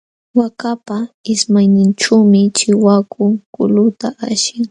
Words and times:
Waakapa 0.37 0.97
ismayninćhuumi 1.33 2.39
chiwaku 2.57 3.23
kuluta 3.53 4.07
ashin. 4.27 4.59